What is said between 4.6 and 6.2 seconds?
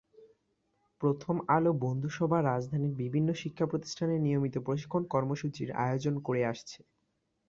প্রশিক্ষণ কর্মসূচির আয়োজন